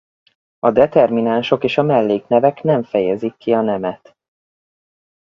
A 0.59 0.71
determinánsok 0.71 1.63
és 1.63 1.77
a 1.77 1.81
melléknevek 1.81 2.63
nem 2.63 2.83
fejezik 2.83 3.37
ki 3.37 3.51
a 3.53 3.61
nemet. 3.61 4.15